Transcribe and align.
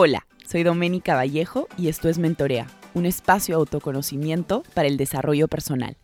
Hola, 0.00 0.28
soy 0.46 0.62
Doménica 0.62 1.16
Vallejo 1.16 1.66
y 1.76 1.88
esto 1.88 2.08
es 2.08 2.20
Mentorea, 2.20 2.68
un 2.94 3.04
espacio 3.04 3.56
de 3.56 3.58
autoconocimiento 3.58 4.62
para 4.72 4.86
el 4.86 4.96
desarrollo 4.96 5.48
personal. 5.48 5.96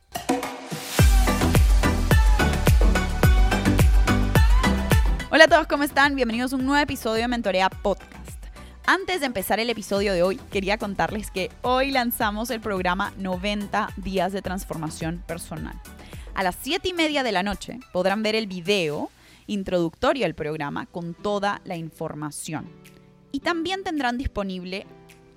Hola 5.31 5.45
a 5.45 5.47
todos, 5.47 5.69
¿cómo 5.69 5.85
están? 5.85 6.17
Bienvenidos 6.17 6.53
a 6.53 6.57
un 6.57 6.67
nuevo 6.67 6.83
episodio 6.83 7.23
de 7.23 7.29
Mentorea 7.29 7.71
Podcast. 7.71 8.45
Antes 8.85 9.21
de 9.21 9.27
empezar 9.27 9.61
el 9.61 9.71
episodio 9.71 10.13
de 10.13 10.25
hoy, 10.25 10.41
quería 10.51 10.77
contarles 10.77 11.31
que 11.31 11.53
hoy 11.63 11.93
lanzamos 11.93 12.51
el 12.51 12.61
programa 12.61 13.13
90 13.19 13.91
días 13.99 14.33
de 14.33 14.43
transformación 14.43 15.23
personal. 15.25 15.81
A 16.35 16.43
las 16.43 16.57
7 16.63 16.89
y 16.89 16.95
media 16.95 17.23
de 17.23 17.31
la 17.31 17.45
noche 17.45 17.79
podrán 17.93 18.25
ver 18.25 18.35
el 18.35 18.49
video 18.49 19.13
introductorio 19.47 20.27
al 20.27 20.35
programa 20.35 20.87
con 20.87 21.15
toda 21.15 21.61
la 21.65 21.77
información. 21.77 22.69
Y 23.35 23.41
también 23.41 23.83
tendrán 23.83 24.17
disponible 24.17 24.87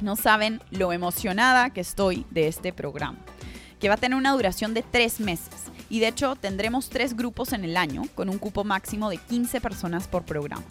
No 0.00 0.16
saben 0.16 0.62
lo 0.70 0.94
emocionada 0.94 1.68
que 1.74 1.82
estoy 1.82 2.24
de 2.30 2.48
este 2.48 2.72
programa, 2.72 3.18
que 3.78 3.90
va 3.90 3.96
a 3.96 3.98
tener 3.98 4.16
una 4.16 4.32
duración 4.32 4.72
de 4.72 4.82
tres 4.82 5.20
meses 5.20 5.68
y 5.90 6.00
de 6.00 6.08
hecho 6.08 6.36
tendremos 6.36 6.88
tres 6.88 7.16
grupos 7.16 7.52
en 7.52 7.64
el 7.64 7.76
año 7.76 8.02
con 8.14 8.28
un 8.28 8.38
cupo 8.38 8.64
máximo 8.64 9.10
de 9.10 9.18
15 9.18 9.60
personas 9.60 10.08
por 10.08 10.24
programa. 10.24 10.64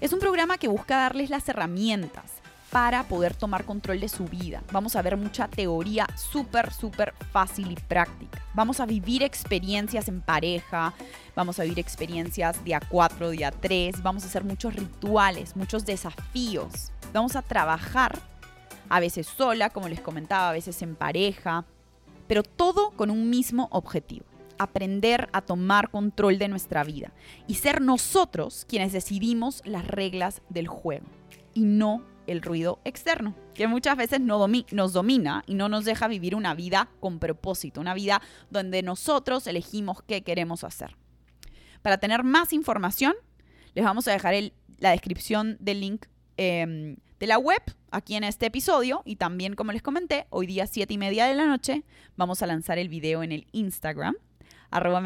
Es 0.00 0.12
un 0.12 0.18
programa 0.18 0.58
que 0.58 0.68
busca 0.68 0.96
darles 0.96 1.30
las 1.30 1.48
herramientas 1.48 2.40
para 2.70 3.02
poder 3.02 3.34
tomar 3.34 3.64
control 3.64 4.00
de 4.00 4.08
su 4.08 4.24
vida. 4.24 4.62
Vamos 4.72 4.94
a 4.94 5.02
ver 5.02 5.16
mucha 5.16 5.48
teoría 5.48 6.06
súper, 6.16 6.72
súper 6.72 7.14
fácil 7.32 7.70
y 7.72 7.74
práctica. 7.74 8.40
Vamos 8.54 8.80
a 8.80 8.86
vivir 8.86 9.22
experiencias 9.22 10.08
en 10.08 10.20
pareja, 10.20 10.94
vamos 11.34 11.58
a 11.58 11.64
vivir 11.64 11.80
experiencias 11.80 12.62
día 12.64 12.80
4, 12.80 13.30
día 13.30 13.50
3, 13.50 14.02
vamos 14.02 14.22
a 14.22 14.26
hacer 14.26 14.44
muchos 14.44 14.74
rituales, 14.74 15.56
muchos 15.56 15.84
desafíos. 15.84 16.92
Vamos 17.12 17.34
a 17.34 17.42
trabajar 17.42 18.16
a 18.88 19.00
veces 19.00 19.26
sola, 19.26 19.70
como 19.70 19.88
les 19.88 20.00
comentaba, 20.00 20.50
a 20.50 20.52
veces 20.52 20.80
en 20.82 20.94
pareja, 20.94 21.64
pero 22.30 22.44
todo 22.44 22.92
con 22.92 23.10
un 23.10 23.28
mismo 23.28 23.66
objetivo 23.72 24.24
aprender 24.56 25.28
a 25.32 25.40
tomar 25.40 25.90
control 25.90 26.38
de 26.38 26.46
nuestra 26.46 26.84
vida 26.84 27.12
y 27.48 27.56
ser 27.56 27.80
nosotros 27.80 28.64
quienes 28.68 28.92
decidimos 28.92 29.62
las 29.64 29.84
reglas 29.84 30.40
del 30.48 30.68
juego 30.68 31.06
y 31.54 31.64
no 31.64 32.04
el 32.28 32.40
ruido 32.40 32.78
externo, 32.84 33.34
que 33.52 33.66
muchas 33.66 33.96
veces 33.96 34.20
no 34.20 34.46
nos 34.70 34.92
domina 34.92 35.42
y 35.48 35.54
no 35.54 35.68
nos 35.68 35.84
deja 35.84 36.06
vivir 36.06 36.36
una 36.36 36.54
vida 36.54 36.88
con 37.00 37.18
propósito, 37.18 37.80
una 37.80 37.94
vida 37.94 38.22
donde 38.48 38.84
nosotros 38.84 39.48
elegimos 39.48 40.00
qué 40.02 40.22
queremos 40.22 40.62
hacer. 40.62 40.96
Para 41.82 41.98
tener 41.98 42.22
más 42.22 42.52
información, 42.52 43.14
les 43.74 43.84
vamos 43.84 44.06
a 44.06 44.12
dejar 44.12 44.36
la 44.78 44.92
descripción 44.92 45.56
del 45.58 45.80
link 45.80 46.06
em, 46.42 46.96
de 47.18 47.26
la 47.26 47.38
web 47.38 47.60
aquí 47.90 48.16
en 48.16 48.24
este 48.24 48.46
episodio 48.46 49.02
y 49.04 49.16
también, 49.16 49.54
como 49.54 49.72
les 49.72 49.82
comenté, 49.82 50.26
hoy 50.30 50.46
día 50.46 50.66
7 50.66 50.94
y 50.94 50.96
media 50.96 51.26
de 51.26 51.34
la 51.34 51.46
noche 51.46 51.84
vamos 52.16 52.42
a 52.42 52.46
lanzar 52.46 52.78
el 52.78 52.88
video 52.88 53.22
en 53.22 53.32
el 53.32 53.46
Instagram 53.52 54.16
arroba 54.70 55.02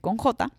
con 0.00 0.16
J. 0.16 0.50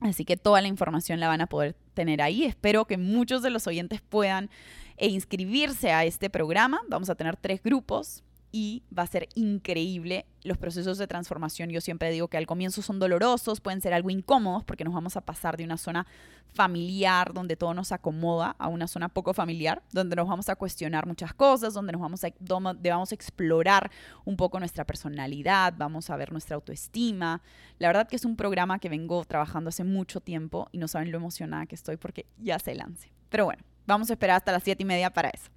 Así 0.00 0.24
que 0.24 0.36
toda 0.36 0.60
la 0.60 0.68
información 0.68 1.20
la 1.20 1.28
van 1.28 1.40
a 1.40 1.46
poder 1.46 1.76
tener 1.94 2.20
ahí. 2.20 2.44
Espero 2.44 2.84
que 2.86 2.98
muchos 2.98 3.42
de 3.42 3.50
los 3.50 3.66
oyentes 3.66 4.00
puedan 4.00 4.50
eh, 4.96 5.08
inscribirse 5.08 5.92
a 5.92 6.04
este 6.04 6.30
programa. 6.30 6.80
Vamos 6.88 7.10
a 7.10 7.14
tener 7.14 7.36
tres 7.36 7.62
grupos 7.62 8.24
y 8.56 8.84
va 8.96 9.02
a 9.02 9.06
ser 9.08 9.28
increíble 9.34 10.26
los 10.44 10.56
procesos 10.58 10.96
de 10.96 11.08
transformación. 11.08 11.70
Yo 11.70 11.80
siempre 11.80 12.12
digo 12.12 12.28
que 12.28 12.36
al 12.36 12.46
comienzo 12.46 12.82
son 12.82 13.00
dolorosos, 13.00 13.60
pueden 13.60 13.80
ser 13.80 13.92
algo 13.92 14.10
incómodos 14.10 14.62
porque 14.62 14.84
nos 14.84 14.94
vamos 14.94 15.16
a 15.16 15.22
pasar 15.22 15.56
de 15.56 15.64
una 15.64 15.76
zona 15.76 16.06
familiar 16.52 17.34
donde 17.34 17.56
todo 17.56 17.74
nos 17.74 17.90
acomoda 17.90 18.54
a 18.56 18.68
una 18.68 18.86
zona 18.86 19.08
poco 19.08 19.34
familiar, 19.34 19.82
donde 19.90 20.14
nos 20.14 20.28
vamos 20.28 20.48
a 20.48 20.54
cuestionar 20.54 21.04
muchas 21.04 21.34
cosas, 21.34 21.74
donde 21.74 21.94
nos 21.94 22.00
vamos 22.00 22.22
a, 22.22 22.28
donde 22.38 22.90
vamos 22.90 23.10
a 23.10 23.14
explorar 23.16 23.90
un 24.24 24.36
poco 24.36 24.60
nuestra 24.60 24.84
personalidad, 24.84 25.74
vamos 25.76 26.08
a 26.08 26.16
ver 26.16 26.30
nuestra 26.30 26.54
autoestima. 26.54 27.42
La 27.80 27.88
verdad 27.88 28.06
que 28.06 28.14
es 28.14 28.24
un 28.24 28.36
programa 28.36 28.78
que 28.78 28.88
vengo 28.88 29.24
trabajando 29.24 29.70
hace 29.70 29.82
mucho 29.82 30.20
tiempo 30.20 30.68
y 30.70 30.78
no 30.78 30.86
saben 30.86 31.10
lo 31.10 31.18
emocionada 31.18 31.66
que 31.66 31.74
estoy 31.74 31.96
porque 31.96 32.26
ya 32.38 32.60
se 32.60 32.76
lance. 32.76 33.10
Pero 33.30 33.46
bueno, 33.46 33.64
vamos 33.84 34.10
a 34.10 34.12
esperar 34.12 34.36
hasta 34.36 34.52
las 34.52 34.62
siete 34.62 34.84
y 34.84 34.86
media 34.86 35.10
para 35.10 35.30
eso. 35.30 35.50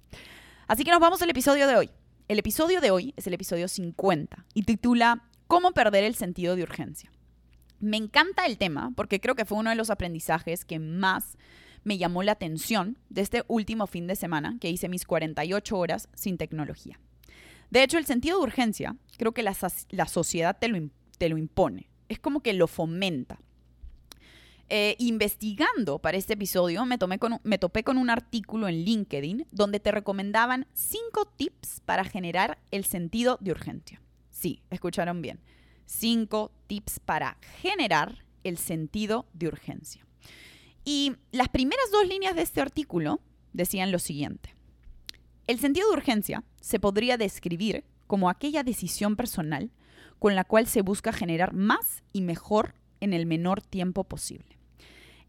Así 0.66 0.82
que 0.82 0.90
nos 0.90 0.98
vamos 0.98 1.22
al 1.22 1.30
episodio 1.30 1.68
de 1.68 1.76
hoy. 1.76 1.90
El 2.28 2.38
episodio 2.38 2.82
de 2.82 2.90
hoy 2.90 3.14
es 3.16 3.26
el 3.26 3.32
episodio 3.32 3.68
50 3.68 4.44
y 4.52 4.64
titula 4.64 5.24
¿Cómo 5.46 5.72
perder 5.72 6.04
el 6.04 6.14
sentido 6.14 6.56
de 6.56 6.62
urgencia? 6.62 7.10
Me 7.80 7.96
encanta 7.96 8.44
el 8.44 8.58
tema 8.58 8.92
porque 8.94 9.18
creo 9.18 9.34
que 9.34 9.46
fue 9.46 9.56
uno 9.56 9.70
de 9.70 9.76
los 9.76 9.88
aprendizajes 9.88 10.66
que 10.66 10.78
más 10.78 11.38
me 11.84 11.96
llamó 11.96 12.22
la 12.22 12.32
atención 12.32 12.98
de 13.08 13.22
este 13.22 13.44
último 13.48 13.86
fin 13.86 14.06
de 14.06 14.14
semana 14.14 14.58
que 14.60 14.68
hice 14.68 14.90
mis 14.90 15.06
48 15.06 15.78
horas 15.78 16.10
sin 16.14 16.36
tecnología. 16.36 17.00
De 17.70 17.82
hecho, 17.82 17.96
el 17.96 18.04
sentido 18.04 18.36
de 18.36 18.44
urgencia 18.44 18.94
creo 19.16 19.32
que 19.32 19.42
la, 19.42 19.54
sociedad 19.54 20.58
te 20.60 20.68
lo, 20.68 20.86
te 21.16 21.30
lo 21.30 21.38
impone, 21.38 21.88
es 22.10 22.18
como 22.18 22.40
que 22.40 22.52
lo 22.52 22.66
fomenta. 22.66 23.40
Eh, 24.70 24.96
investigando 24.98 25.98
para 25.98 26.18
este 26.18 26.34
episodio, 26.34 26.84
me, 26.84 26.98
me 27.42 27.58
topé 27.58 27.82
con 27.84 27.96
un 27.96 28.10
artículo 28.10 28.68
en 28.68 28.84
LinkedIn 28.84 29.46
donde 29.50 29.80
te 29.80 29.90
recomendaban 29.90 30.66
cinco 30.74 31.24
tips 31.24 31.80
para 31.86 32.04
generar 32.04 32.58
el 32.70 32.84
sentido 32.84 33.38
de 33.40 33.52
urgencia. 33.52 34.02
Sí, 34.30 34.62
escucharon 34.68 35.22
bien. 35.22 35.40
Cinco 35.86 36.52
tips 36.66 37.00
para 37.00 37.38
generar 37.62 38.26
el 38.44 38.58
sentido 38.58 39.26
de 39.32 39.48
urgencia. 39.48 40.04
Y 40.84 41.16
las 41.32 41.48
primeras 41.48 41.90
dos 41.90 42.06
líneas 42.06 42.36
de 42.36 42.42
este 42.42 42.60
artículo 42.60 43.20
decían 43.54 43.90
lo 43.90 43.98
siguiente. 43.98 44.54
El 45.46 45.58
sentido 45.58 45.88
de 45.88 45.96
urgencia 45.96 46.44
se 46.60 46.78
podría 46.78 47.16
describir 47.16 47.84
como 48.06 48.28
aquella 48.28 48.64
decisión 48.64 49.16
personal 49.16 49.70
con 50.18 50.34
la 50.34 50.44
cual 50.44 50.66
se 50.66 50.82
busca 50.82 51.10
generar 51.10 51.54
más 51.54 52.02
y 52.12 52.20
mejor 52.20 52.74
en 53.00 53.14
el 53.14 53.24
menor 53.24 53.62
tiempo 53.62 54.04
posible 54.04 54.57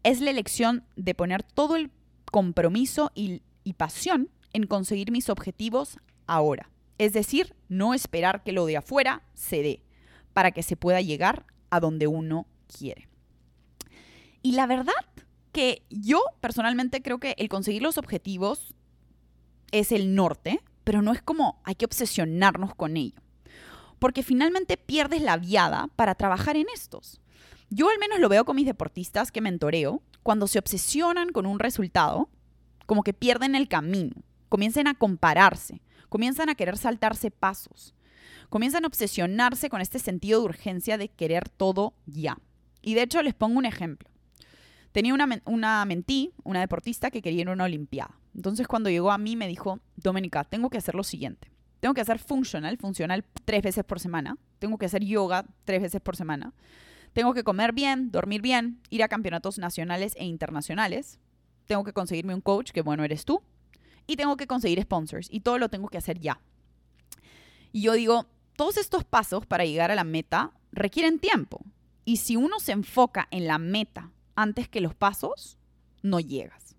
es 0.02 0.20
la 0.20 0.30
elección 0.30 0.84
de 0.96 1.14
poner 1.14 1.42
todo 1.42 1.76
el 1.76 1.90
compromiso 2.30 3.10
y, 3.14 3.42
pasión 3.76 4.30
en 4.52 4.66
conseguir 4.66 5.12
mis 5.12 5.28
objetivos 5.28 5.98
ahora. 6.26 6.70
Es 6.98 7.12
decir, 7.12 7.54
no 7.68 7.94
esperar 7.94 8.42
que 8.42 8.52
lo 8.52 8.66
de 8.66 8.76
afuera 8.76 9.22
se 9.32 9.62
dé 9.62 9.82
para 10.32 10.50
que 10.50 10.64
se 10.64 10.76
pueda 10.76 11.00
llegar 11.00 11.46
a 11.70 11.78
donde 11.78 12.08
uno 12.08 12.46
quiere. 12.66 13.08
Y 14.42 14.52
la 14.52 14.66
verdad 14.66 14.92
que 15.52 15.84
yo 15.88 16.20
personalmente 16.40 17.00
creo 17.00 17.18
que 17.18 17.36
el 17.38 17.48
conseguir 17.48 17.82
los 17.82 17.96
objetivos 17.96 18.74
es 19.70 19.92
el 19.92 20.14
norte, 20.14 20.60
pero 20.82 21.00
no 21.00 21.12
es 21.12 21.22
como 21.22 21.60
hay 21.64 21.76
que 21.76 21.84
obsesionarnos 21.84 22.74
con 22.74 22.96
ello. 22.96 23.20
Porque 23.98 24.22
finalmente 24.22 24.76
pierdes 24.76 25.22
la 25.22 25.36
viada 25.36 25.88
para 25.94 26.16
trabajar 26.16 26.56
en 26.56 26.66
estos. 26.74 27.20
Yo 27.72 27.88
al 27.88 27.98
menos 28.00 28.18
lo 28.18 28.28
veo 28.28 28.44
con 28.44 28.56
mis 28.56 28.66
deportistas 28.66 29.30
que 29.30 29.40
mentoreo, 29.40 30.02
cuando 30.24 30.48
se 30.48 30.58
obsesionan 30.58 31.30
con 31.30 31.46
un 31.46 31.60
resultado, 31.60 32.28
como 32.86 33.04
que 33.04 33.14
pierden 33.14 33.54
el 33.54 33.68
camino, 33.68 34.16
comienzan 34.48 34.88
a 34.88 34.94
compararse, 34.94 35.80
comienzan 36.08 36.48
a 36.48 36.56
querer 36.56 36.76
saltarse 36.76 37.30
pasos, 37.30 37.94
comienzan 38.48 38.84
a 38.84 38.88
obsesionarse 38.88 39.70
con 39.70 39.80
este 39.80 40.00
sentido 40.00 40.40
de 40.40 40.46
urgencia 40.46 40.98
de 40.98 41.08
querer 41.08 41.48
todo 41.48 41.94
ya. 42.06 42.38
Y 42.82 42.94
de 42.94 43.02
hecho 43.02 43.22
les 43.22 43.34
pongo 43.34 43.58
un 43.58 43.66
ejemplo. 43.66 44.10
Tenía 44.90 45.14
una, 45.14 45.28
una 45.44 45.84
mentí, 45.84 46.32
una 46.42 46.58
deportista 46.58 47.12
que 47.12 47.22
quería 47.22 47.42
ir 47.42 47.48
a 47.48 47.52
una 47.52 47.64
olimpiada. 47.64 48.18
Entonces 48.34 48.66
cuando 48.66 48.90
llegó 48.90 49.12
a 49.12 49.18
mí 49.18 49.36
me 49.36 49.46
dijo, 49.46 49.78
Doménica, 49.94 50.42
tengo 50.42 50.70
que 50.70 50.78
hacer 50.78 50.96
lo 50.96 51.04
siguiente. 51.04 51.52
Tengo 51.78 51.94
que 51.94 52.00
hacer 52.00 52.18
funcional, 52.18 52.76
funcional 52.78 53.24
tres 53.44 53.62
veces 53.62 53.84
por 53.84 54.00
semana. 54.00 54.36
Tengo 54.58 54.76
que 54.76 54.86
hacer 54.86 55.04
yoga 55.04 55.46
tres 55.64 55.80
veces 55.80 56.00
por 56.00 56.16
semana. 56.16 56.52
Tengo 57.12 57.34
que 57.34 57.44
comer 57.44 57.72
bien, 57.72 58.10
dormir 58.10 58.40
bien, 58.40 58.80
ir 58.90 59.02
a 59.02 59.08
campeonatos 59.08 59.58
nacionales 59.58 60.14
e 60.16 60.24
internacionales. 60.24 61.18
Tengo 61.66 61.84
que 61.84 61.92
conseguirme 61.92 62.34
un 62.34 62.40
coach, 62.40 62.70
que 62.70 62.82
bueno, 62.82 63.04
eres 63.04 63.24
tú. 63.24 63.42
Y 64.06 64.16
tengo 64.16 64.36
que 64.36 64.46
conseguir 64.46 64.80
sponsors. 64.82 65.28
Y 65.30 65.40
todo 65.40 65.58
lo 65.58 65.68
tengo 65.68 65.88
que 65.88 65.98
hacer 65.98 66.20
ya. 66.20 66.40
Y 67.72 67.82
yo 67.82 67.92
digo, 67.94 68.26
todos 68.56 68.76
estos 68.76 69.04
pasos 69.04 69.46
para 69.46 69.64
llegar 69.64 69.90
a 69.90 69.94
la 69.94 70.04
meta 70.04 70.52
requieren 70.72 71.18
tiempo. 71.18 71.64
Y 72.04 72.18
si 72.18 72.36
uno 72.36 72.60
se 72.60 72.72
enfoca 72.72 73.28
en 73.30 73.46
la 73.46 73.58
meta 73.58 74.10
antes 74.34 74.68
que 74.68 74.80
los 74.80 74.94
pasos, 74.94 75.58
no 76.02 76.20
llegas. 76.20 76.76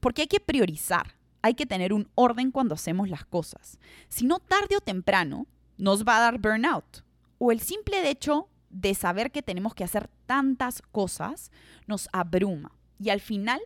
Porque 0.00 0.22
hay 0.22 0.28
que 0.28 0.40
priorizar, 0.40 1.16
hay 1.42 1.54
que 1.54 1.66
tener 1.66 1.92
un 1.92 2.08
orden 2.14 2.50
cuando 2.50 2.74
hacemos 2.74 3.08
las 3.08 3.24
cosas. 3.24 3.78
Si 4.08 4.26
no, 4.26 4.38
tarde 4.38 4.76
o 4.76 4.80
temprano, 4.80 5.46
nos 5.76 6.04
va 6.04 6.18
a 6.18 6.20
dar 6.20 6.38
burnout. 6.38 7.04
O 7.38 7.52
el 7.52 7.60
simple 7.60 8.08
hecho 8.08 8.48
de 8.74 8.92
saber 8.94 9.30
que 9.30 9.42
tenemos 9.42 9.74
que 9.74 9.84
hacer 9.84 10.10
tantas 10.26 10.82
cosas 10.82 11.52
nos 11.86 12.08
abruma. 12.12 12.76
Y 12.98 13.10
al 13.10 13.20
final 13.20 13.60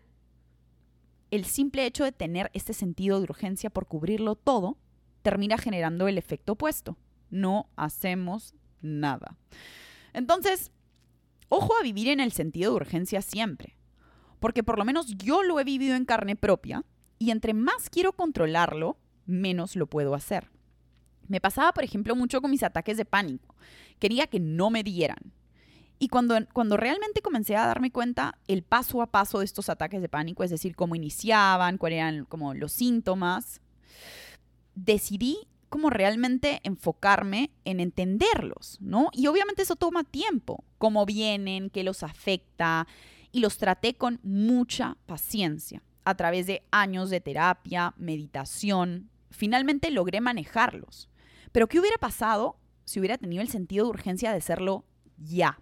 el 1.31 1.47
simple 1.47 1.87
hecho 1.87 2.05
de 2.05 2.13
tener 2.13 2.51
este 2.53 2.75
sentido 2.75 3.19
de 3.19 3.25
urgencia 3.25 3.71
por 3.71 3.87
cubrirlo 3.87 4.37
todo 4.37 4.77
termina 5.23 5.57
generando 5.57 6.09
el 6.09 6.19
efecto 6.19 6.53
opuesto. 6.53 6.99
No 7.31 7.71
hacemos 7.77 8.55
nada. 8.83 9.37
Entonces, 10.13 10.71
ojo 11.49 11.73
a 11.79 11.83
vivir 11.83 12.09
en 12.09 12.21
el 12.21 12.33
sentido 12.33 12.73
de 12.73 12.77
urgencia 12.77 13.23
siempre, 13.23 13.77
porque 14.41 14.63
por 14.63 14.79
lo 14.79 14.85
menos 14.85 15.07
yo 15.17 15.43
lo 15.43 15.59
he 15.59 15.65
vivido 15.65 15.97
en 15.97 16.05
carne 16.05 16.37
propia 16.37 16.85
y 17.19 17.31
entre 17.31 17.55
más 17.55 17.89
quiero 17.89 18.13
controlarlo, 18.13 18.99
menos 19.25 19.75
lo 19.75 19.87
puedo 19.87 20.15
hacer. 20.15 20.51
Me 21.29 21.41
pasaba, 21.41 21.73
por 21.73 21.85
ejemplo, 21.85 22.17
mucho 22.17 22.41
con 22.41 22.51
mis 22.51 22.63
ataques 22.63 22.97
de 22.97 23.05
pánico. 23.05 23.55
Quería 23.99 24.27
que 24.27 24.41
no 24.41 24.71
me 24.71 24.83
dieran. 24.83 25.33
Y 25.99 26.09
cuando, 26.09 26.37
cuando 26.53 26.77
realmente 26.77 27.23
comencé 27.23 27.57
a 27.57 27.67
darme 27.67 27.91
cuenta 27.91 28.39
el 28.47 28.63
paso 28.63 29.03
a 29.03 29.07
paso 29.09 29.41
de 29.41 29.45
estos 29.45 29.69
ataques 29.69 30.01
de 30.01 30.09
pánico, 30.09 30.45
es 30.45 30.51
decir, 30.51 30.77
cómo 30.77 30.95
iniciaban, 30.95 31.77
cuáles 31.77 31.99
eran 31.99 32.25
como 32.25 32.55
los 32.55 32.73
síntomas, 32.73 33.61
decidí 34.75 35.49
como 35.69 35.91
realmente 35.91 36.61
enfocarme 36.63 37.51
en 37.65 37.81
entenderlos, 37.81 38.79
¿no? 38.81 39.11
Y 39.13 39.27
obviamente 39.27 39.63
eso 39.63 39.77
toma 39.77 40.05
tiempo, 40.05 40.65
cómo 40.79 41.05
vienen, 41.05 41.69
qué 41.69 41.83
los 41.83 42.03
afecta, 42.03 42.87
y 43.33 43.41
los 43.41 43.59
traté 43.59 43.95
con 43.95 44.21
mucha 44.23 44.97
paciencia, 45.07 45.83
a 46.05 46.15
través 46.15 46.47
de 46.47 46.63
años 46.71 47.11
de 47.11 47.21
terapia, 47.21 47.93
meditación, 47.99 49.11
finalmente 49.31 49.91
logré 49.91 50.21
manejarlos. 50.21 51.09
Pero 51.59 51.67
¿qué 51.67 51.81
hubiera 51.81 51.99
pasado 51.99 52.57
si 52.85 53.01
hubiera 53.01 53.19
tenido 53.19 53.43
el 53.43 53.49
sentido 53.49 53.87
de 53.87 53.91
urgencia 53.91 54.33
de 54.33 54.41
serlo 54.41 54.85
ya? 55.17 55.59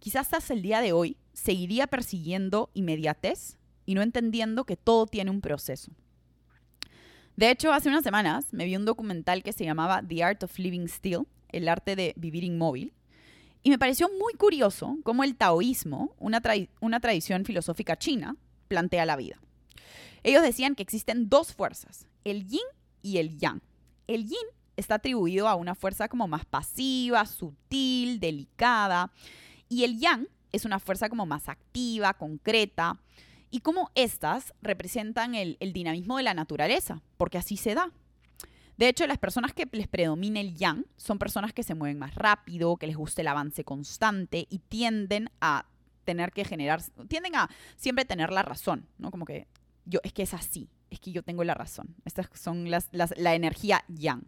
Quizás 0.00 0.34
hasta 0.34 0.52
el 0.52 0.60
día 0.60 0.82
de 0.82 0.92
hoy 0.92 1.16
seguiría 1.32 1.86
persiguiendo 1.86 2.68
inmediatez 2.74 3.56
y 3.86 3.94
no 3.94 4.02
entendiendo 4.02 4.64
que 4.64 4.76
todo 4.76 5.06
tiene 5.06 5.30
un 5.30 5.40
proceso. 5.40 5.92
De 7.36 7.50
hecho, 7.50 7.72
hace 7.72 7.88
unas 7.88 8.04
semanas 8.04 8.52
me 8.52 8.66
vi 8.66 8.76
un 8.76 8.84
documental 8.84 9.42
que 9.42 9.54
se 9.54 9.64
llamaba 9.64 10.02
The 10.06 10.24
Art 10.24 10.42
of 10.42 10.58
Living 10.58 10.88
Still, 10.88 11.26
el 11.48 11.70
arte 11.70 11.96
de 11.96 12.12
vivir 12.18 12.44
inmóvil, 12.44 12.92
y 13.62 13.70
me 13.70 13.78
pareció 13.78 14.10
muy 14.10 14.34
curioso 14.34 14.98
cómo 15.04 15.24
el 15.24 15.36
taoísmo, 15.36 16.14
una, 16.18 16.42
una 16.80 17.00
tradición 17.00 17.46
filosófica 17.46 17.96
china, 17.96 18.36
plantea 18.68 19.06
la 19.06 19.16
vida. 19.16 19.40
Ellos 20.22 20.42
decían 20.42 20.74
que 20.74 20.82
existen 20.82 21.30
dos 21.30 21.54
fuerzas, 21.54 22.06
el 22.24 22.46
yin 22.46 22.60
y 23.00 23.16
el 23.16 23.38
yang. 23.38 23.62
El 24.06 24.28
yin 24.28 24.36
está 24.76 24.96
atribuido 24.96 25.48
a 25.48 25.54
una 25.54 25.74
fuerza 25.74 26.08
como 26.08 26.28
más 26.28 26.44
pasiva, 26.44 27.26
sutil, 27.26 28.20
delicada, 28.20 29.12
y 29.68 29.84
el 29.84 29.98
yang 29.98 30.28
es 30.52 30.64
una 30.64 30.78
fuerza 30.78 31.08
como 31.08 31.26
más 31.26 31.48
activa, 31.48 32.14
concreta, 32.14 33.00
y 33.50 33.60
como 33.60 33.90
estas 33.94 34.54
representan 34.62 35.34
el, 35.34 35.58
dinamismo 35.72 36.16
de 36.16 36.22
la 36.22 36.34
naturaleza, 36.34 37.02
porque 37.18 37.38
así 37.38 37.56
se 37.56 37.74
da. 37.74 37.90
De 38.78 38.88
hecho, 38.88 39.06
las 39.06 39.18
personas 39.18 39.52
que 39.52 39.68
les 39.70 39.88
predomina 39.88 40.40
el 40.40 40.56
yang 40.56 40.86
son 40.96 41.18
personas 41.18 41.52
que 41.52 41.62
se 41.62 41.74
mueven 41.74 41.98
más 41.98 42.14
rápido, 42.14 42.76
que 42.76 42.86
les 42.86 42.96
gusta 42.96 43.20
el 43.20 43.28
avance 43.28 43.62
constante 43.62 44.46
y 44.48 44.58
tienden 44.58 45.30
a 45.40 45.66
tener 46.04 46.32
que 46.32 46.44
generar, 46.44 46.82
tienden 47.08 47.36
a 47.36 47.50
siempre 47.76 48.06
tener 48.06 48.32
la 48.32 48.42
razón, 48.42 48.88
¿no? 48.98 49.10
Como 49.10 49.26
que 49.26 49.46
yo, 49.84 50.00
es 50.02 50.12
que 50.12 50.22
es 50.22 50.32
así, 50.32 50.68
es 50.94 51.00
que 51.00 51.12
yo 51.12 51.22
tengo 51.22 51.44
la 51.44 51.54
razón. 51.54 51.96
Estas 52.04 52.28
son 52.34 52.70
las, 52.70 52.88
la 52.92 53.34
energía 53.34 53.84
yang. 53.88 54.24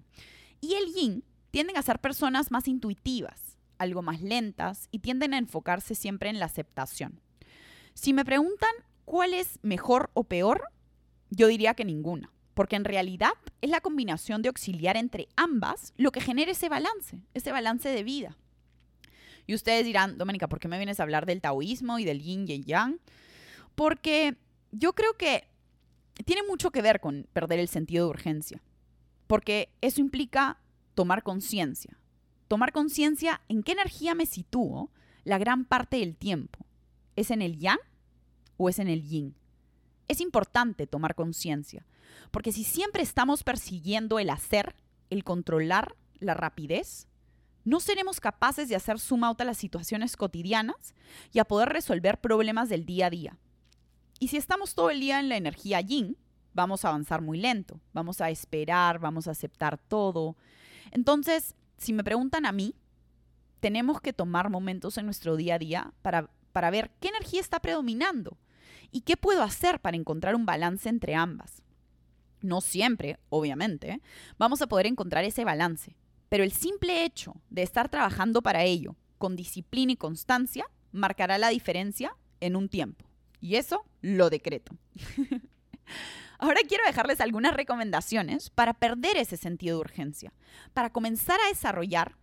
Y 0.61 0.75
el 0.75 0.93
yin 0.95 1.25
tienden 1.51 1.77
a 1.77 1.83
ser 1.83 1.99
personas 2.01 2.51
más 2.51 2.69
intuitivas, 2.69 3.59
algo 3.79 4.03
más 4.03 4.21
lentas 4.21 4.89
y 4.91 5.01
tienden 5.01 5.35
a 5.35 5.39
enfocarse 5.39 5.95
siempre 5.95 6.31
en 6.31 6.39
la 6.39 6.47
aceptación. 6.47 7.21
Si 7.95 8.13
me 8.13 8.25
preguntan 8.25 8.71
¿Cuál 9.05 9.35
es 9.35 9.59
mejor 9.63 10.11
o 10.15 10.25
peor? 10.25 10.63
Yo 11.31 11.47
diría 11.47 11.75
que 11.75 11.85
ninguna, 11.85 12.33
porque 12.55 12.77
en 12.77 12.85
realidad 12.85 13.33
es 13.61 13.71
la 13.71 13.81
combinación 13.81 14.43
de 14.43 14.49
auxiliar 14.49 14.97
entre 14.97 15.29
ambas 15.37 15.93
lo 15.97 16.11
que 16.11 16.21
genera 16.21 16.53
ese 16.53 16.69
balance, 16.69 17.19
ese 17.35 17.53
balance 17.53 17.89
de 17.89 18.03
vida. 18.03 18.37
Y 19.47 19.55
ustedes 19.55 19.85
dirán, 19.85 20.17
Doménica, 20.17 20.49
¿por 20.49 20.59
qué 20.59 20.69
me 20.69 20.79
vienes 20.79 21.01
a 21.01 21.03
hablar 21.03 21.27
del 21.27 21.43
taoísmo 21.43 21.99
y 21.99 22.05
del 22.05 22.23
yin 22.23 22.47
y 22.49 22.65
yang? 22.65 22.99
Porque 23.75 24.37
yo 24.73 24.95
creo 24.95 25.17
que 25.19 25.47
tiene 26.25 26.43
mucho 26.43 26.71
que 26.71 26.83
ver 26.83 27.01
con 27.01 27.27
perder 27.33 27.59
el 27.59 27.69
sentido 27.69 28.07
de 28.07 28.11
urgencia, 28.11 28.63
porque 29.27 29.71
eso 29.81 30.01
implica 30.01 30.61
tomar 30.95 31.23
conciencia. 31.23 31.99
Tomar 32.47 32.73
conciencia 32.73 33.41
en 33.49 33.63
qué 33.63 33.73
energía 33.73 34.15
me 34.15 34.27
sitúo 34.27 34.91
la 35.25 35.39
gran 35.39 35.65
parte 35.65 35.97
del 35.97 36.15
tiempo. 36.15 36.67
¿Es 37.17 37.31
en 37.31 37.43
el 37.43 37.59
yang 37.59 37.79
o 38.57 38.69
es 38.69 38.79
en 38.79 38.89
el 38.89 39.03
yin. 39.03 39.35
Es 40.09 40.21
importante 40.21 40.87
tomar 40.87 41.15
conciencia, 41.15 41.87
porque 42.31 42.53
si 42.53 42.65
siempre 42.65 43.03
estamos 43.03 43.43
persiguiendo 43.43 44.19
el 44.19 44.31
hacer, 44.31 44.75
el 45.11 45.25
controlar, 45.25 45.97
la 46.19 46.35
rapidez, 46.35 47.09
no 47.65 47.81
seremos 47.81 48.21
capaces 48.21 48.69
de 48.69 48.77
hacer 48.77 48.99
suma 48.99 49.35
a 49.37 49.45
las 49.45 49.57
situaciones 49.57 50.17
cotidianas 50.17 50.95
y 51.33 51.39
a 51.39 51.45
poder 51.45 51.71
resolver 51.71 52.21
problemas 52.21 52.69
del 52.69 52.85
día 52.85 53.07
a 53.07 53.11
día. 53.11 53.39
Y 54.25 54.29
si 54.29 54.39
estamos 54.39 54.75
todo 54.75 54.89
el 54.89 55.01
día 55.01 55.21
en 55.21 55.29
la 55.29 55.37
energía 55.37 55.83
yin, 55.83 56.17
vamos 56.55 56.83
a 56.83 56.89
avanzar 56.89 57.21
muy 57.21 57.37
lento, 57.37 57.79
vamos 57.93 58.23
a 58.23 58.31
esperar, 58.31 58.99
vamos 58.99 59.29
a 59.29 59.33
aceptar 59.33 59.77
todo. 59.77 60.39
Entonces, 60.93 61.55
si 61.77 61.93
me 61.93 62.03
preguntan 62.03 62.47
a 62.47 62.53
mí, 62.53 62.75
tenemos 63.61 64.01
que 64.01 64.15
tomar 64.15 64.49
momentos 64.49 64.97
en 64.97 65.05
nuestro 65.05 65.37
día 65.37 65.57
a 65.57 65.59
día 65.59 65.93
para, 66.01 66.31
para 66.53 66.71
ver 66.71 66.91
qué 67.01 67.09
energía 67.09 67.43
está 67.43 67.61
predominando 67.61 68.39
¿Y 68.91 69.03
qué 69.03 69.19
puedo 69.19 69.43
hacer 69.43 69.79
para 69.79 69.99
encontrar 69.99 70.35
un 70.35 70.47
balance 70.47 70.89
entre 70.89 71.15
ambas? 71.15 71.61
No 72.41 72.63
siempre, 72.63 73.19
obviamente, 73.29 74.01
vamos 74.39 74.63
a 74.63 74.69
poder 74.69 74.87
encontrar 74.87 75.25
ese 75.25 75.45
balance, 75.45 75.97
pero 76.31 76.45
el 76.45 76.53
simple 76.53 77.05
hecho 77.05 77.35
de 77.51 77.63
estar 77.63 77.91
trabajando 77.91 78.41
para 78.41 78.65
ello 78.65 78.97
con 79.19 79.37
disciplina 79.37 79.93
y 79.93 79.97
constancia 79.97 80.65
marcará 80.93 81.37
la 81.37 81.51
diferencia 81.51 82.17
en 82.41 82.57
un 82.57 82.71
tiempo. 82.71 83.05
Y 83.45 83.57
eso 83.57 83.85
lo 84.01 84.31
decreto. 84.31 84.75
Ahora 86.39 86.61
quiero 86.67 86.83
dejarles 86.87 87.21
algunas 87.21 87.53
recomendaciones 87.53 88.49
para 88.49 88.73
perder 88.73 89.19
ese 89.19 89.37
sentido 89.37 89.77
de 89.77 89.81
urgencia, 89.83 90.33
para 90.73 90.89
comenzar 90.89 91.39
a 91.43 91.49
desarrollar, 91.49 92.17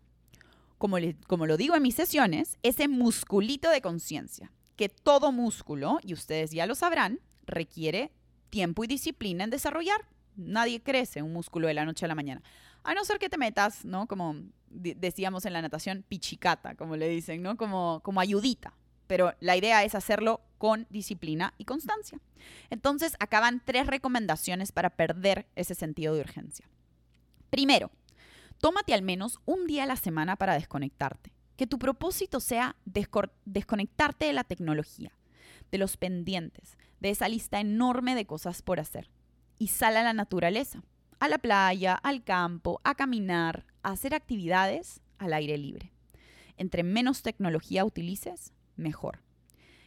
como, 0.79 0.97
como 1.27 1.45
lo 1.45 1.57
digo 1.57 1.75
en 1.75 1.83
mis 1.83 1.93
sesiones, 1.93 2.57
ese 2.63 2.87
musculito 2.87 3.69
de 3.69 3.81
conciencia 3.81 4.51
que 4.75 4.89
todo 4.89 5.31
músculo, 5.31 5.99
y 6.01 6.13
ustedes 6.13 6.49
ya 6.49 6.65
lo 6.65 6.73
sabrán, 6.73 7.19
requiere 7.45 8.11
tiempo 8.49 8.83
y 8.83 8.87
disciplina 8.87 9.43
en 9.43 9.51
desarrollar. 9.51 10.07
Nadie 10.35 10.81
crece 10.81 11.21
un 11.21 11.33
músculo 11.33 11.67
de 11.67 11.75
la 11.75 11.85
noche 11.85 12.05
a 12.05 12.07
la 12.07 12.15
mañana. 12.15 12.41
A 12.83 12.95
no 12.95 13.05
ser 13.05 13.19
que 13.19 13.29
te 13.29 13.37
metas, 13.37 13.85
¿no? 13.85 14.07
Como 14.07 14.37
decíamos 14.71 15.45
en 15.45 15.53
la 15.53 15.61
natación, 15.61 16.03
pichicata, 16.07 16.73
como 16.73 16.95
le 16.95 17.09
dicen, 17.09 17.43
¿no? 17.43 17.57
Como, 17.57 18.01
como 18.03 18.21
ayudita. 18.21 18.73
Pero 19.11 19.35
la 19.41 19.57
idea 19.57 19.83
es 19.83 19.93
hacerlo 19.93 20.39
con 20.57 20.87
disciplina 20.89 21.53
y 21.57 21.65
constancia. 21.65 22.17
Entonces, 22.69 23.17
acaban 23.19 23.61
tres 23.65 23.85
recomendaciones 23.85 24.71
para 24.71 24.91
perder 24.91 25.49
ese 25.57 25.75
sentido 25.75 26.15
de 26.15 26.21
urgencia. 26.21 26.69
Primero, 27.49 27.91
tómate 28.59 28.93
al 28.93 29.01
menos 29.01 29.41
un 29.43 29.67
día 29.67 29.83
a 29.83 29.85
la 29.85 29.97
semana 29.97 30.37
para 30.37 30.53
desconectarte 30.53 31.33
que 31.57 31.67
tu 31.67 31.77
propósito 31.77 32.39
sea 32.39 32.77
desconectarte 32.85 34.27
de 34.27 34.31
la 34.31 34.45
tecnología, 34.45 35.11
de 35.73 35.77
los 35.77 35.97
pendientes, 35.97 36.77
de 37.01 37.09
esa 37.09 37.27
lista 37.27 37.59
enorme 37.59 38.15
de 38.15 38.25
cosas 38.25 38.61
por 38.61 38.79
hacer. 38.79 39.09
Y 39.59 39.67
sal 39.67 39.97
a 39.97 40.03
la 40.03 40.13
naturaleza, 40.13 40.83
a 41.19 41.27
la 41.27 41.37
playa, 41.37 41.95
al 41.95 42.23
campo, 42.23 42.79
a 42.85 42.95
caminar, 42.95 43.65
a 43.83 43.91
hacer 43.91 44.15
actividades 44.15 45.01
al 45.17 45.33
aire 45.33 45.57
libre. 45.57 45.91
Entre 46.55 46.83
menos 46.83 47.23
tecnología 47.23 47.83
utilices, 47.83 48.53
mejor. 48.75 49.19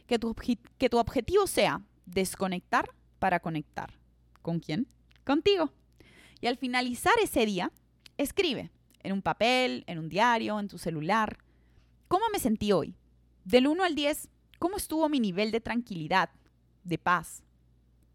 Que 0.07 0.19
tu, 0.19 0.35
que 0.77 0.89
tu 0.89 0.97
objetivo 0.97 1.47
sea 1.47 1.81
desconectar 2.05 2.89
para 3.19 3.39
conectar. 3.39 3.93
¿Con 4.41 4.59
quién? 4.59 4.87
Contigo. 5.23 5.71
Y 6.41 6.47
al 6.47 6.57
finalizar 6.57 7.13
ese 7.23 7.45
día, 7.45 7.71
escribe 8.17 8.69
en 9.01 9.13
un 9.13 9.21
papel, 9.21 9.83
en 9.87 9.99
un 9.99 10.09
diario, 10.09 10.59
en 10.59 10.67
tu 10.67 10.77
celular, 10.77 11.37
¿Cómo 12.07 12.25
me 12.31 12.39
sentí 12.39 12.71
hoy? 12.71 12.95
Del 13.45 13.65
1 13.65 13.83
al 13.83 13.95
10, 13.95 14.29
¿cómo 14.59 14.77
estuvo 14.77 15.09
mi 15.09 15.19
nivel 15.19 15.51
de 15.51 15.59
tranquilidad, 15.59 16.29
de 16.83 16.99
paz? 16.99 17.43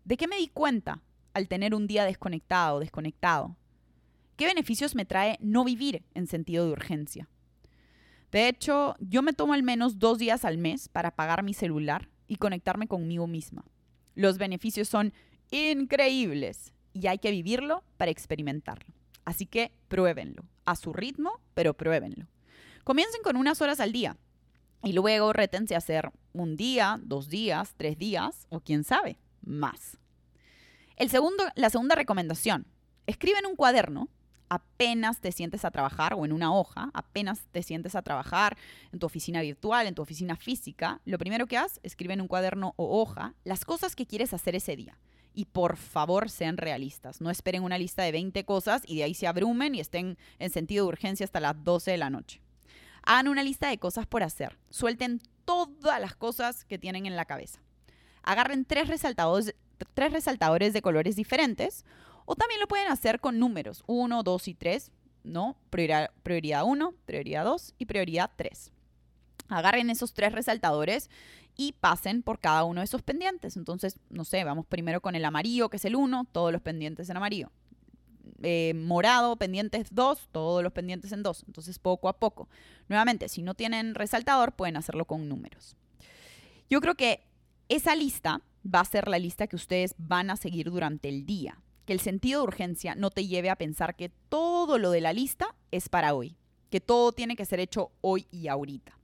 ¿De 0.04 0.16
qué 0.16 0.28
me 0.28 0.36
di 0.36 0.46
cuenta 0.46 1.02
al 1.34 1.48
tener 1.48 1.74
un 1.74 1.88
día 1.88 2.04
desconectado, 2.04 2.78
desconectado? 2.78 3.56
¿Qué 4.36 4.46
beneficios 4.46 4.94
me 4.94 5.04
trae 5.04 5.38
no 5.40 5.64
vivir 5.64 6.04
en 6.14 6.28
sentido 6.28 6.64
de 6.64 6.72
urgencia? 6.72 7.28
De 8.32 8.48
hecho, 8.48 8.94
yo 9.00 9.22
me 9.22 9.32
tomo 9.32 9.54
al 9.54 9.62
menos 9.62 9.98
dos 9.98 10.18
días 10.18 10.44
al 10.44 10.58
mes 10.58 10.88
para 10.88 11.08
apagar 11.08 11.42
mi 11.42 11.54
celular 11.54 12.08
y 12.28 12.36
conectarme 12.36 12.86
conmigo 12.86 13.26
misma. 13.26 13.64
Los 14.14 14.38
beneficios 14.38 14.88
son 14.88 15.12
increíbles 15.50 16.72
y 16.92 17.08
hay 17.08 17.18
que 17.18 17.30
vivirlo 17.30 17.82
para 17.96 18.10
experimentarlo. 18.10 18.94
Así 19.24 19.46
que 19.46 19.72
pruébenlo, 19.88 20.44
a 20.64 20.76
su 20.76 20.92
ritmo, 20.92 21.40
pero 21.54 21.74
pruébenlo. 21.74 22.26
Comiencen 22.84 23.22
con 23.22 23.36
unas 23.36 23.60
horas 23.60 23.80
al 23.80 23.92
día 23.92 24.16
y 24.82 24.92
luego 24.92 25.32
rétense 25.32 25.74
a 25.74 25.78
hacer 25.78 26.10
un 26.32 26.56
día, 26.56 26.98
dos 27.02 27.28
días, 27.28 27.74
tres 27.76 27.98
días 27.98 28.46
o 28.48 28.60
quién 28.60 28.84
sabe, 28.84 29.18
más. 29.42 29.98
El 30.96 31.10
segundo, 31.10 31.44
la 31.54 31.70
segunda 31.70 31.94
recomendación, 31.94 32.66
escribe 33.06 33.38
un 33.48 33.56
cuaderno 33.56 34.08
apenas 34.50 35.20
te 35.20 35.32
sientes 35.32 35.64
a 35.64 35.70
trabajar 35.70 36.12
o 36.12 36.26
en 36.26 36.32
una 36.32 36.52
hoja, 36.52 36.90
apenas 36.92 37.46
te 37.52 37.62
sientes 37.62 37.94
a 37.94 38.02
trabajar 38.02 38.58
en 38.92 38.98
tu 38.98 39.06
oficina 39.06 39.40
virtual, 39.40 39.86
en 39.86 39.94
tu 39.94 40.02
oficina 40.02 40.36
física, 40.36 41.00
lo 41.06 41.16
primero 41.18 41.46
que 41.46 41.56
haces, 41.56 41.80
escribe 41.84 42.14
en 42.14 42.20
un 42.20 42.28
cuaderno 42.28 42.74
o 42.76 43.00
hoja 43.00 43.34
las 43.44 43.64
cosas 43.64 43.96
que 43.96 44.06
quieres 44.06 44.34
hacer 44.34 44.56
ese 44.56 44.76
día. 44.76 44.98
Y 45.32 45.44
por 45.44 45.76
favor 45.76 46.28
sean 46.28 46.56
realistas, 46.56 47.20
no 47.20 47.30
esperen 47.30 47.62
una 47.62 47.78
lista 47.78 48.02
de 48.02 48.10
20 48.10 48.44
cosas 48.44 48.82
y 48.84 48.96
de 48.96 49.04
ahí 49.04 49.14
se 49.14 49.28
abrumen 49.28 49.76
y 49.76 49.80
estén 49.80 50.18
en 50.40 50.50
sentido 50.50 50.84
de 50.84 50.88
urgencia 50.88 51.24
hasta 51.24 51.38
las 51.38 51.62
12 51.62 51.92
de 51.92 51.98
la 51.98 52.10
noche. 52.10 52.42
Hagan 53.04 53.28
una 53.28 53.44
lista 53.44 53.68
de 53.68 53.78
cosas 53.78 54.06
por 54.06 54.24
hacer, 54.24 54.58
suelten 54.68 55.22
todas 55.44 56.00
las 56.00 56.16
cosas 56.16 56.64
que 56.64 56.78
tienen 56.78 57.06
en 57.06 57.14
la 57.14 57.24
cabeza. 57.24 57.60
Agarren 58.24 58.64
tres 58.64 58.88
resaltadores, 58.88 59.54
tres 59.94 60.12
resaltadores 60.12 60.72
de 60.72 60.82
colores 60.82 61.14
diferentes 61.14 61.84
o 62.30 62.36
también 62.36 62.60
lo 62.60 62.68
pueden 62.68 62.86
hacer 62.86 63.18
con 63.18 63.40
números, 63.40 63.82
1, 63.88 64.22
2 64.22 64.46
y 64.46 64.54
3, 64.54 64.92
¿no? 65.24 65.56
Prioridad, 65.68 66.12
prioridad 66.22 66.62
1, 66.64 66.94
prioridad 67.04 67.44
2 67.44 67.74
y 67.76 67.86
prioridad 67.86 68.30
3. 68.36 68.70
Agarren 69.48 69.90
esos 69.90 70.14
tres 70.14 70.30
resaltadores 70.30 71.10
y 71.56 71.72
pasen 71.72 72.22
por 72.22 72.38
cada 72.38 72.62
uno 72.62 72.82
de 72.82 72.84
esos 72.84 73.02
pendientes. 73.02 73.56
Entonces, 73.56 73.98
no 74.10 74.24
sé, 74.24 74.44
vamos 74.44 74.64
primero 74.64 75.00
con 75.00 75.16
el 75.16 75.24
amarillo, 75.24 75.70
que 75.70 75.78
es 75.78 75.84
el 75.84 75.96
1, 75.96 76.28
todos 76.30 76.52
los 76.52 76.62
pendientes 76.62 77.10
en 77.10 77.16
amarillo. 77.16 77.50
Eh, 78.44 78.74
morado, 78.76 79.34
pendientes 79.34 79.88
2, 79.90 80.28
todos 80.30 80.62
los 80.62 80.72
pendientes 80.72 81.10
en 81.10 81.24
2. 81.24 81.46
Entonces, 81.48 81.80
poco 81.80 82.08
a 82.08 82.20
poco. 82.20 82.48
Nuevamente, 82.88 83.28
si 83.28 83.42
no 83.42 83.54
tienen 83.54 83.96
resaltador, 83.96 84.52
pueden 84.52 84.76
hacerlo 84.76 85.04
con 85.04 85.28
números. 85.28 85.74
Yo 86.68 86.80
creo 86.80 86.94
que 86.94 87.26
esa 87.68 87.96
lista 87.96 88.40
va 88.64 88.78
a 88.78 88.84
ser 88.84 89.08
la 89.08 89.18
lista 89.18 89.48
que 89.48 89.56
ustedes 89.56 89.96
van 89.98 90.30
a 90.30 90.36
seguir 90.36 90.70
durante 90.70 91.08
el 91.08 91.26
día 91.26 91.58
que 91.84 91.92
el 91.92 92.00
sentido 92.00 92.40
de 92.40 92.48
urgencia 92.48 92.94
no 92.94 93.10
te 93.10 93.26
lleve 93.26 93.50
a 93.50 93.56
pensar 93.56 93.96
que 93.96 94.10
todo 94.28 94.78
lo 94.78 94.90
de 94.90 95.00
la 95.00 95.12
lista 95.12 95.54
es 95.70 95.88
para 95.88 96.14
hoy, 96.14 96.36
que 96.70 96.80
todo 96.80 97.12
tiene 97.12 97.36
que 97.36 97.44
ser 97.44 97.60
hecho 97.60 97.92
hoy 98.00 98.26
y 98.30 98.48
ahorita. 98.48 98.98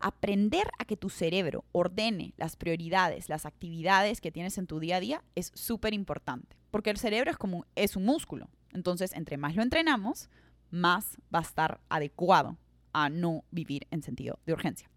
Aprender 0.00 0.70
a 0.78 0.84
que 0.84 0.96
tu 0.96 1.08
cerebro 1.08 1.64
ordene 1.72 2.34
las 2.36 2.56
prioridades, 2.56 3.28
las 3.28 3.46
actividades 3.46 4.20
que 4.20 4.32
tienes 4.32 4.58
en 4.58 4.66
tu 4.66 4.78
día 4.78 4.96
a 4.96 5.00
día 5.00 5.24
es 5.34 5.50
súper 5.54 5.94
importante, 5.94 6.56
porque 6.70 6.90
el 6.90 6.98
cerebro 6.98 7.30
es 7.30 7.36
como 7.36 7.64
es 7.74 7.96
un 7.96 8.04
músculo. 8.04 8.48
Entonces, 8.72 9.12
entre 9.14 9.36
más 9.36 9.56
lo 9.56 9.62
entrenamos, 9.62 10.28
más 10.70 11.16
va 11.34 11.38
a 11.38 11.42
estar 11.42 11.80
adecuado 11.88 12.58
a 12.92 13.08
no 13.08 13.44
vivir 13.50 13.86
en 13.90 14.02
sentido 14.02 14.38
de 14.44 14.52
urgencia. 14.52 14.90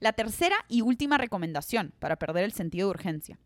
La 0.00 0.12
tercera 0.12 0.56
y 0.68 0.80
última 0.80 1.18
recomendación 1.18 1.92
para 2.00 2.16
perder 2.16 2.42
el 2.44 2.52
sentido 2.52 2.88
de 2.88 2.90
urgencia. 2.90 3.38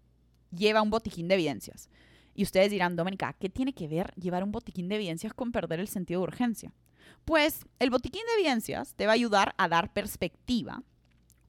Lleva 0.51 0.81
un 0.81 0.89
botiquín 0.89 1.29
de 1.29 1.35
evidencias. 1.35 1.91
Y 2.37 2.43
ustedes 2.43 2.71
dirán, 2.71 2.97
Doménica, 2.97 3.33
¿qué 3.33 3.49
tiene 3.49 3.73
que 3.73 3.89
ver 3.89 4.13
llevar 4.15 4.45
un 4.45 4.53
botiquín 4.53 4.89
de 4.89 4.97
evidencias 4.97 5.33
con 5.33 5.53
perder 5.53 5.81
el 5.81 5.89
sentido 5.89 6.21
de 6.21 6.25
urgencia? 6.25 6.75
Pues 7.25 7.65
el 7.79 7.89
botiquín 7.89 8.21
de 8.27 8.43
evidencias 8.43 8.95
te 8.95 9.07
va 9.07 9.13
a 9.13 9.15
ayudar 9.15 9.55
a 9.57 9.69
dar 9.69 9.91
perspectiva, 9.95 10.83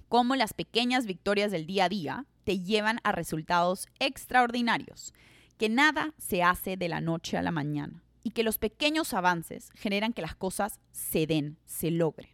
cómo 0.08 0.38
las 0.38 0.54
pequeñas 0.54 1.06
victorias 1.06 1.52
del 1.52 1.68
día 1.68 1.86
a 1.86 1.90
día 1.90 2.26
te 2.46 2.60
llevan 2.60 3.00
a 3.04 3.12
resultados 3.12 3.88
extraordinarios, 4.00 5.14
que 5.58 5.68
nada 5.68 6.14
se 6.18 6.42
hace 6.42 6.78
de 6.78 6.88
la 6.88 7.02
noche 7.02 7.38
a 7.38 7.42
la 7.42 7.52
mañana 7.52 8.02
y 8.24 8.32
que 8.32 8.44
los 8.44 8.58
pequeños 8.58 9.14
avances 9.14 9.72
generan 9.76 10.14
que 10.14 10.22
las 10.22 10.36
cosas 10.36 10.80
se 10.92 11.28
den, 11.28 11.58
se 11.66 11.92
logren. 11.92 12.30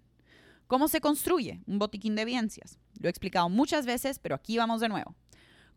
¿Cómo 0.67 0.87
se 0.87 1.01
construye 1.01 1.61
un 1.65 1.79
botiquín 1.79 2.15
de 2.15 2.21
evidencias? 2.21 2.77
Lo 2.99 3.07
he 3.07 3.09
explicado 3.09 3.49
muchas 3.49 3.87
veces, 3.87 4.19
pero 4.19 4.35
aquí 4.35 4.57
vamos 4.57 4.79
de 4.79 4.89
nuevo. 4.89 5.15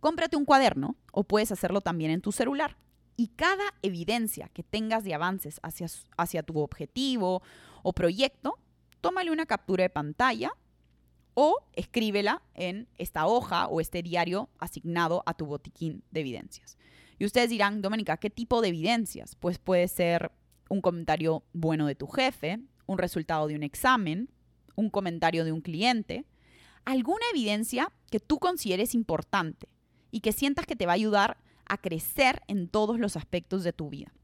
Cómprate 0.06 0.36
un 0.36 0.44
cuaderno 0.44 0.94
o 1.10 1.24
puedes 1.24 1.50
hacerlo 1.50 1.80
también 1.80 2.12
en 2.12 2.20
tu 2.20 2.30
celular. 2.30 2.76
Y 3.16 3.26
cada 3.26 3.64
evidencia 3.82 4.48
que 4.54 4.62
tengas 4.62 5.02
de 5.02 5.14
avances 5.14 5.58
hacia, 5.64 5.88
hacia 6.16 6.44
tu 6.44 6.60
objetivo 6.60 7.42
o 7.82 7.92
proyecto, 7.92 8.56
tómale 9.00 9.32
una 9.32 9.46
captura 9.46 9.82
de 9.82 9.90
pantalla 9.90 10.52
o 11.34 11.58
escríbela 11.72 12.40
en 12.54 12.86
esta 12.98 13.26
hoja 13.26 13.66
o 13.66 13.80
este 13.80 14.00
diario 14.04 14.48
asignado 14.60 15.24
a 15.26 15.34
tu 15.34 15.44
botiquín 15.44 16.04
de 16.12 16.20
evidencias. 16.20 16.78
Y 17.18 17.24
ustedes 17.24 17.50
dirán, 17.50 17.82
Doménica, 17.82 18.16
¿qué 18.16 18.30
tipo 18.30 18.62
de 18.62 18.68
evidencias? 18.68 19.34
Pues 19.34 19.58
puede 19.58 19.88
ser 19.88 20.30
un 20.68 20.82
comentario 20.82 21.42
bueno 21.52 21.84
de 21.84 21.96
tu 21.96 22.06
jefe, 22.06 22.60
un 22.86 22.98
resultado 22.98 23.48
de 23.48 23.56
un 23.56 23.64
examen, 23.64 24.30
un 24.76 24.88
comentario 24.88 25.44
de 25.44 25.50
un 25.50 25.62
cliente, 25.62 26.26
alguna 26.84 27.24
evidencia 27.32 27.90
que 28.08 28.20
tú 28.20 28.38
consideres 28.38 28.94
importante 28.94 29.66
y 30.16 30.20
que 30.20 30.32
sientas 30.32 30.64
que 30.64 30.76
te 30.76 30.86
va 30.86 30.92
a 30.92 30.94
ayudar 30.94 31.36
a 31.66 31.76
crecer 31.76 32.40
en 32.48 32.68
todos 32.68 32.98
los 32.98 33.18
aspectos 33.18 33.64
de 33.64 33.74
tu 33.74 33.90
vida. 33.90 34.14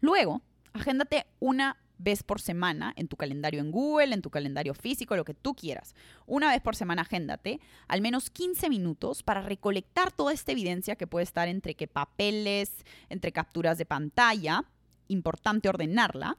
Luego, 0.00 0.42
agéndate 0.72 1.24
una 1.38 1.76
vez 1.98 2.24
por 2.24 2.40
semana 2.40 2.92
en 2.96 3.06
tu 3.06 3.14
calendario 3.14 3.60
en 3.60 3.70
Google, 3.70 4.12
en 4.12 4.22
tu 4.22 4.30
calendario 4.30 4.74
físico, 4.74 5.14
lo 5.14 5.24
que 5.24 5.32
tú 5.32 5.54
quieras. 5.54 5.94
Una 6.26 6.50
vez 6.50 6.60
por 6.60 6.74
semana 6.74 7.02
agéndate 7.02 7.60
al 7.86 8.00
menos 8.00 8.28
15 8.28 8.68
minutos 8.68 9.22
para 9.22 9.40
recolectar 9.40 10.10
toda 10.10 10.32
esta 10.32 10.50
evidencia 10.50 10.96
que 10.96 11.06
puede 11.06 11.22
estar 11.22 11.46
entre 11.46 11.76
que 11.76 11.86
papeles, 11.86 12.72
entre 13.08 13.30
capturas 13.30 13.78
de 13.78 13.86
pantalla, 13.86 14.64
importante 15.06 15.68
ordenarla, 15.68 16.38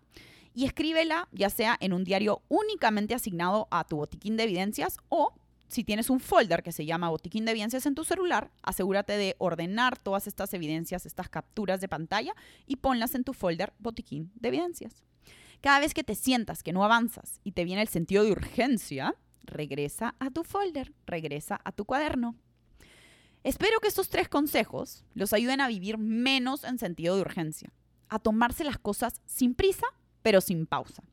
y 0.53 0.65
escríbela 0.65 1.29
ya 1.31 1.49
sea 1.49 1.77
en 1.79 1.93
un 1.93 2.03
diario 2.03 2.41
únicamente 2.49 3.15
asignado 3.15 3.69
a 3.71 3.85
tu 3.85 3.95
botiquín 3.95 4.35
de 4.35 4.43
evidencias 4.43 4.97
o 5.07 5.33
si 5.67 5.83
tienes 5.83 6.09
un 6.09 6.19
folder 6.19 6.63
que 6.63 6.71
se 6.71 6.85
llama 6.85 7.09
Botiquín 7.09 7.45
de 7.45 7.51
Evidencias 7.51 7.85
en 7.85 7.95
tu 7.95 8.03
celular, 8.03 8.51
asegúrate 8.61 9.17
de 9.17 9.35
ordenar 9.39 9.97
todas 9.97 10.27
estas 10.27 10.53
evidencias, 10.53 11.05
estas 11.05 11.29
capturas 11.29 11.81
de 11.81 11.87
pantalla 11.87 12.33
y 12.65 12.77
ponlas 12.77 13.15
en 13.15 13.23
tu 13.23 13.33
folder 13.33 13.73
Botiquín 13.79 14.31
de 14.35 14.49
Evidencias. 14.49 15.03
Cada 15.61 15.79
vez 15.79 15.93
que 15.93 16.03
te 16.03 16.15
sientas 16.15 16.63
que 16.63 16.73
no 16.73 16.83
avanzas 16.83 17.39
y 17.43 17.53
te 17.53 17.63
viene 17.63 17.81
el 17.81 17.87
sentido 17.87 18.23
de 18.23 18.31
urgencia, 18.31 19.15
regresa 19.43 20.15
a 20.19 20.29
tu 20.29 20.43
folder, 20.43 20.93
regresa 21.05 21.59
a 21.63 21.71
tu 21.71 21.85
cuaderno. 21.85 22.35
Espero 23.43 23.79
que 23.79 23.87
estos 23.87 24.09
tres 24.09 24.27
consejos 24.27 25.05
los 25.13 25.33
ayuden 25.33 25.61
a 25.61 25.67
vivir 25.67 25.97
menos 25.97 26.63
en 26.63 26.79
sentido 26.79 27.15
de 27.15 27.21
urgencia, 27.21 27.71
a 28.09 28.19
tomarse 28.19 28.63
las 28.63 28.77
cosas 28.77 29.21
sin 29.25 29.53
prisa, 29.53 29.85
pero 30.21 30.41
sin 30.41 30.65
pausa. 30.65 31.03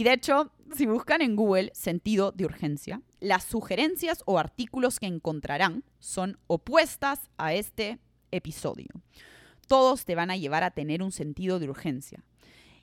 Y 0.00 0.02
de 0.02 0.14
hecho, 0.14 0.50
si 0.74 0.86
buscan 0.86 1.20
en 1.20 1.36
Google 1.36 1.72
sentido 1.74 2.32
de 2.32 2.46
urgencia, 2.46 3.02
las 3.20 3.44
sugerencias 3.44 4.22
o 4.24 4.38
artículos 4.38 4.98
que 4.98 5.04
encontrarán 5.04 5.84
son 5.98 6.38
opuestas 6.46 7.28
a 7.36 7.52
este 7.52 7.98
episodio. 8.30 8.88
Todos 9.68 10.06
te 10.06 10.14
van 10.14 10.30
a 10.30 10.38
llevar 10.38 10.64
a 10.64 10.70
tener 10.70 11.02
un 11.02 11.12
sentido 11.12 11.58
de 11.58 11.68
urgencia. 11.68 12.24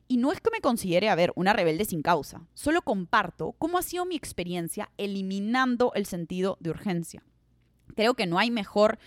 Y 0.07 0.17
no 0.17 0.31
es 0.31 0.39
que 0.41 0.51
me 0.51 0.61
considere, 0.61 1.09
a 1.09 1.15
ver, 1.15 1.33
una 1.35 1.53
rebelde 1.53 1.85
sin 1.85 2.03
causa, 2.03 2.45
solo 2.53 2.83
comparto 2.83 3.53
cómo 3.53 3.79
ha 3.79 3.81
sido 3.81 4.05
mi 4.05 4.15
experiencia 4.15 4.91
eliminando 4.97 5.93
el 5.95 6.05
sentido 6.05 6.57
de 6.59 6.69
urgencia. 6.69 7.23
Creo 7.95 8.13
que 8.13 8.27
no 8.27 8.37
hay 8.37 8.51
mejor, 8.51 8.99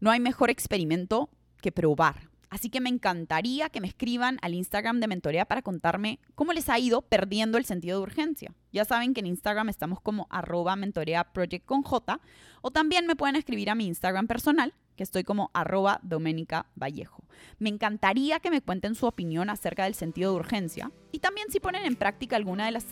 no 0.00 0.10
hay 0.10 0.20
mejor 0.20 0.48
experimento 0.48 1.28
que 1.60 1.70
probar. 1.70 2.30
Así 2.50 2.70
que 2.70 2.80
me 2.80 2.88
encantaría 2.88 3.68
que 3.68 3.80
me 3.80 3.88
escriban 3.88 4.38
al 4.42 4.54
Instagram 4.54 5.00
de 5.00 5.08
Mentorea 5.08 5.44
para 5.44 5.62
contarme 5.62 6.18
cómo 6.34 6.52
les 6.52 6.68
ha 6.68 6.78
ido 6.78 7.02
perdiendo 7.02 7.58
el 7.58 7.64
sentido 7.64 7.98
de 7.98 8.02
urgencia. 8.04 8.54
Ya 8.72 8.84
saben 8.84 9.14
que 9.14 9.20
en 9.20 9.26
Instagram 9.26 9.68
estamos 9.68 10.00
como 10.00 10.26
arroba 10.30 10.76
mentorea 10.76 11.32
project 11.32 11.66
con 11.66 11.82
J 11.82 12.20
o 12.62 12.70
también 12.70 13.06
me 13.06 13.16
pueden 13.16 13.36
escribir 13.36 13.70
a 13.70 13.74
mi 13.74 13.86
Instagram 13.86 14.26
personal 14.26 14.74
que 14.96 15.04
estoy 15.04 15.24
como 15.24 15.50
arroba 15.54 16.00
Doménica 16.02 16.66
Vallejo. 16.74 17.22
Me 17.58 17.68
encantaría 17.68 18.40
que 18.40 18.50
me 18.50 18.62
cuenten 18.62 18.94
su 18.94 19.06
opinión 19.06 19.48
acerca 19.48 19.84
del 19.84 19.94
sentido 19.94 20.32
de 20.32 20.38
urgencia 20.38 20.90
y 21.12 21.20
también 21.20 21.50
si 21.50 21.60
ponen 21.60 21.84
en 21.84 21.96
práctica 21.96 22.36
alguna 22.36 22.66
de 22.66 22.72
las 22.72 22.84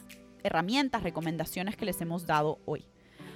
herramientas, 0.44 1.02
recomendaciones 1.02 1.76
que 1.76 1.84
les 1.84 2.00
hemos 2.00 2.26
dado 2.26 2.60
hoy. 2.64 2.86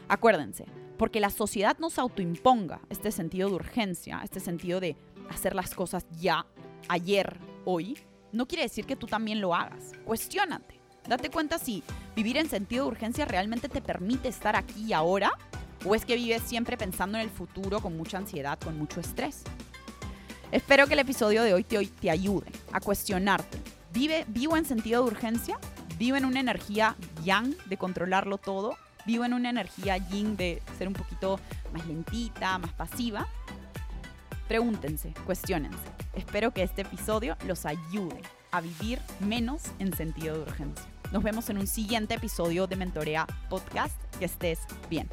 Acuérdense, 0.08 0.66
porque 0.98 1.20
la 1.20 1.30
sociedad 1.30 1.78
nos 1.78 1.98
autoimponga 1.98 2.80
este 2.90 3.10
sentido 3.10 3.48
de 3.48 3.54
urgencia, 3.54 4.20
este 4.22 4.38
sentido 4.38 4.80
de 4.80 4.96
hacer 5.30 5.54
las 5.54 5.75
cosas 5.75 6.06
ya, 6.18 6.46
ayer, 6.88 7.38
hoy, 7.64 7.99
no 8.32 8.46
quiere 8.46 8.64
decir 8.64 8.84
que 8.84 8.96
tú 8.96 9.06
también 9.06 9.40
lo 9.40 9.54
hagas. 9.54 9.92
Cuestiónate. 10.04 10.80
Date 11.08 11.30
cuenta 11.30 11.58
si 11.58 11.82
vivir 12.14 12.37
en 12.37 12.49
sentido 12.49 12.84
de 12.84 12.90
urgencia 12.90 13.25
realmente 13.25 13.68
te 13.68 13.80
permite 13.80 14.28
estar 14.28 14.54
aquí 14.54 14.84
y 14.87 14.92
ahora 14.92 15.32
o 15.84 15.94
es 15.94 16.04
que 16.04 16.14
vives 16.14 16.42
siempre 16.42 16.76
pensando 16.76 17.18
en 17.18 17.25
el 17.25 17.30
futuro 17.30 17.80
con 17.80 17.96
mucha 17.96 18.18
ansiedad, 18.18 18.58
con 18.58 18.78
mucho 18.78 19.00
estrés. 19.00 19.42
Espero 20.52 20.87
que 20.87 20.94
el 20.94 21.00
episodio 21.00 21.42
de 21.42 21.54
hoy 21.54 21.64
te, 21.64 21.84
te 21.87 22.10
ayude 22.10 22.50
a 22.72 22.80
cuestionarte. 22.80 23.58
¿Vive, 23.92 24.25
¿Vivo 24.28 24.56
en 24.56 24.64
sentido 24.64 25.04
de 25.04 25.10
urgencia? 25.10 25.58
¿Vivo 25.99 26.16
en 26.16 26.25
una 26.25 26.40
energía 26.40 26.96
yang 27.25 27.56
de 27.66 27.76
controlarlo 27.76 28.38
todo? 28.38 28.76
¿Vivo 29.06 29.25
en 29.25 29.32
una 29.32 29.50
energía 29.50 29.96
yin 29.96 30.37
de 30.37 30.62
ser 30.78 30.88
un 30.88 30.94
poquito 30.94 31.40
más 31.72 31.87
lentita, 31.87 32.58
más 32.58 32.72
pasiva? 32.72 33.26
Pregúntense, 34.50 35.14
cuestionense. 35.26 35.78
Espero 36.12 36.50
que 36.50 36.64
este 36.64 36.83
episodio 36.83 37.37
los 37.47 37.66
ayude 37.66 38.21
a 38.50 38.61
vivir 38.61 38.99
menos 39.21 39.62
en 39.78 39.95
sentido 39.95 40.35
de 40.35 40.42
urgencia. 40.42 40.87
Nos 41.12 41.23
vemos 41.23 41.49
en 41.50 41.59
un 41.59 41.69
siguiente 41.69 42.14
episodio 42.14 42.66
de 42.66 42.75
Mentorea 42.75 43.28
Podcast. 43.49 43.95
Que 44.19 44.25
estés 44.25 44.59
bien. 44.90 45.09